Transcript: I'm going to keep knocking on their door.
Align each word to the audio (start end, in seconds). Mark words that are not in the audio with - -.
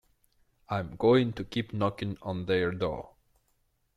I'm 0.67 0.95
going 0.95 1.31
to 1.33 1.43
keep 1.43 1.73
knocking 1.73 2.17
on 2.23 2.47
their 2.47 2.71
door. 2.71 3.13